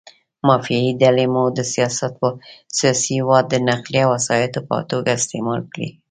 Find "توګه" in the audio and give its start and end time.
4.91-5.09